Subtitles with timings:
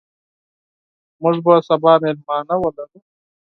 [1.21, 2.97] موږ به سبا میلمانه ولرو.